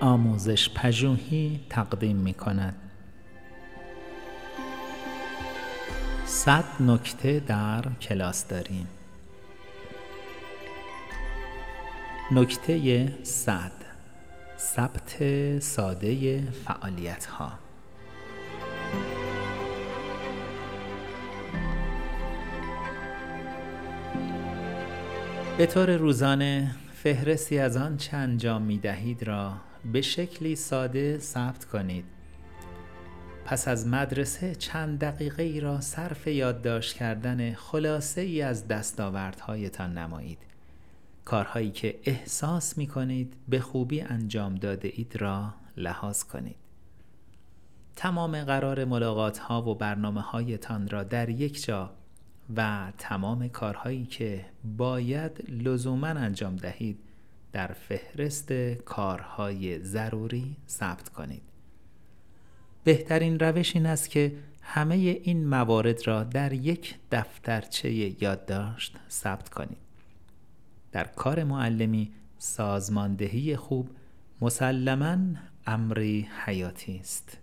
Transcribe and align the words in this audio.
آموزش 0.00 0.70
پژوهی 0.74 1.60
تقدیم 1.70 2.16
می 2.16 2.34
کند 2.34 2.76
صد 6.24 6.64
نکته 6.80 7.40
در 7.40 7.84
کلاس 8.00 8.48
داریم. 8.48 8.88
نکته 12.32 13.08
صد. 13.22 13.72
ثبت 14.58 15.16
ساده 15.58 16.40
فعالیت 16.40 17.24
ها 17.24 17.52
به 25.58 25.66
طور 25.66 25.96
روزانه 25.96 26.74
فهرستی 26.92 27.58
از 27.58 27.76
آنچه 27.76 28.16
انجام 28.16 28.62
می 28.62 28.78
دهید 28.78 29.22
را 29.22 29.52
به 29.92 30.02
شکلی 30.02 30.56
ساده 30.56 31.18
ثبت 31.18 31.64
کنید. 31.64 32.04
پس 33.44 33.68
از 33.68 33.86
مدرسه 33.86 34.54
چند 34.54 34.98
دقیقه 34.98 35.42
ای 35.42 35.60
را 35.60 35.80
صرف 35.80 36.26
یادداشت 36.26 36.96
کردن 36.96 37.54
خلاصه 37.54 38.20
ای 38.20 38.42
از 38.42 38.68
دستاوردهایتان 38.68 39.98
نمایید. 39.98 40.38
کارهایی 41.24 41.70
که 41.70 41.98
احساس 42.04 42.78
می 42.78 42.86
کنید 42.86 43.34
به 43.48 43.60
خوبی 43.60 44.00
انجام 44.00 44.54
داده 44.54 44.92
اید 44.94 45.16
را 45.16 45.54
لحاظ 45.76 46.22
کنید. 46.22 46.56
تمام 47.96 48.44
قرار 48.44 48.84
ملاقات 48.84 49.38
ها 49.38 49.62
و 49.62 49.74
برنامه 49.74 50.20
هایتان 50.20 50.88
را 50.88 51.02
در 51.02 51.28
یک 51.28 51.64
جا 51.64 51.90
و 52.56 52.92
تمام 52.98 53.48
کارهایی 53.48 54.06
که 54.06 54.46
باید 54.76 55.44
لزوما 55.48 56.06
انجام 56.06 56.56
دهید 56.56 56.98
در 57.54 57.72
فهرست 57.72 58.52
کارهای 58.84 59.78
ضروری 59.78 60.56
ثبت 60.68 61.08
کنید. 61.08 61.42
بهترین 62.84 63.38
روش 63.38 63.76
این 63.76 63.86
است 63.86 64.10
که 64.10 64.32
همه 64.62 64.94
این 64.94 65.46
موارد 65.46 66.06
را 66.06 66.24
در 66.24 66.52
یک 66.52 66.94
دفترچه 67.10 67.92
یادداشت 68.22 68.96
ثبت 69.10 69.48
کنید. 69.48 69.78
در 70.92 71.04
کار 71.04 71.44
معلمی 71.44 72.12
سازماندهی 72.38 73.56
خوب 73.56 73.90
مسلما 74.40 75.18
امری 75.66 76.28
حیاتی 76.44 76.96
است. 76.96 77.38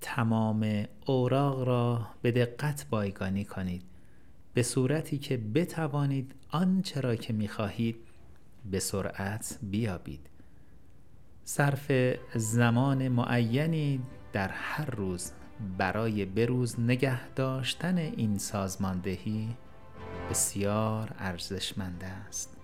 تمام 0.00 0.84
اوراق 1.06 1.62
را 1.62 2.06
به 2.22 2.32
دقت 2.32 2.86
بایگانی 2.90 3.44
کنید. 3.44 3.82
به 4.54 4.62
صورتی 4.62 5.18
که 5.18 5.36
بتوانید 5.36 6.34
آنچه 6.50 7.00
را 7.00 7.16
که 7.16 7.32
می‌خواهید 7.32 7.96
به 8.70 8.78
سرعت 8.78 9.58
بیابید. 9.62 10.30
صرف 11.44 11.92
زمان 12.34 13.08
معینی 13.08 14.02
در 14.32 14.48
هر 14.48 14.90
روز 14.90 15.32
برای 15.78 16.24
بروز 16.24 16.80
نگه 16.80 17.28
داشتن 17.28 17.98
این 17.98 18.38
سازماندهی 18.38 19.56
بسیار 20.30 21.14
ارزشمند 21.18 22.04
است. 22.04 22.56